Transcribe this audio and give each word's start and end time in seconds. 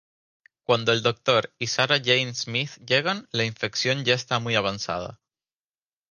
Cuando 0.63 0.93
el 0.93 1.03
Doctor 1.03 1.53
y 1.59 1.67
Sarah 1.67 2.01
Jane 2.03 2.33
Smith 2.33 2.71
llegan, 2.83 3.27
la 3.31 3.43
infección 3.45 4.03
ya 4.03 4.15
está 4.15 4.39
muy 4.39 4.55
avanzada. 4.55 5.19